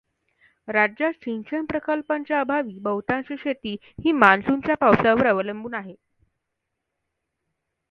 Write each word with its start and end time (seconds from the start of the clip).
राज्यात 0.67 1.13
सिंचन 1.15 1.65
प्रकल्पांच्या 1.65 2.39
अभावी 2.39 2.77
बहुतांश 2.79 3.31
शेती 3.39 3.75
ही 4.05 4.11
मान्सूनच्या 4.13 4.75
पावसावर 4.75 5.27
अवलंबून 5.27 5.73
आहे. 5.73 5.95